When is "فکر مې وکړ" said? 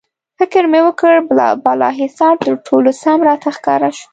0.39-1.13